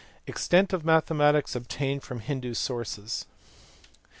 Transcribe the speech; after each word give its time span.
Extent 0.25 0.73
of 0.73 0.83
mathematics 0.83 1.55
obtained 1.55 2.01
from 2.01 2.21
Hindoo 2.21 2.55
sources. 2.55 3.27